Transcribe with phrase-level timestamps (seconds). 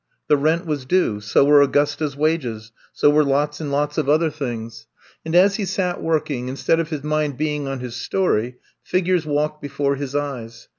[0.29, 3.99] The rent was due; so were Augus ta 's wages; so were lots and lots
[3.99, 4.87] of other things.
[5.23, 9.61] And as he sat working, instead of his mind being on his story, figures walked
[9.61, 10.69] before his eyes.